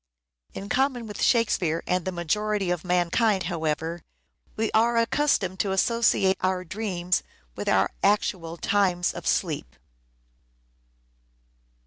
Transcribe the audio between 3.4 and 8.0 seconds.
however, we are accustomed to associate our dreams with our